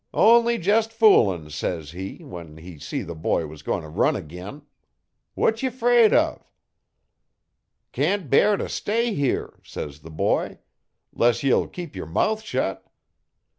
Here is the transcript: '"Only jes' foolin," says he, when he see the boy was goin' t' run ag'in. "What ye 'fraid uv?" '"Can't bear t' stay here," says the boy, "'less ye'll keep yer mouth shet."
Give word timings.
'"Only 0.15 0.55
jes' 0.57 0.87
foolin," 0.87 1.51
says 1.51 1.91
he, 1.91 2.23
when 2.23 2.57
he 2.57 2.79
see 2.79 3.03
the 3.03 3.13
boy 3.13 3.45
was 3.45 3.61
goin' 3.61 3.83
t' 3.83 3.87
run 3.87 4.15
ag'in. 4.15 4.63
"What 5.35 5.61
ye 5.61 5.69
'fraid 5.69 6.09
uv?" 6.11 6.41
'"Can't 7.91 8.27
bear 8.27 8.57
t' 8.57 8.67
stay 8.67 9.13
here," 9.13 9.59
says 9.63 9.99
the 9.99 10.09
boy, 10.09 10.57
"'less 11.13 11.43
ye'll 11.43 11.67
keep 11.67 11.95
yer 11.95 12.07
mouth 12.07 12.41
shet." 12.41 12.83